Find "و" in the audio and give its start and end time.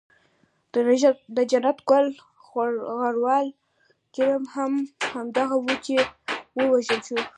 6.55-6.59